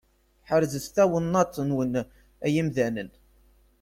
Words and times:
Ḥerzet 0.49 0.85
tawennaṭ-nwen 0.95 1.93
ay 2.45 2.53
imdanen! 2.61 3.09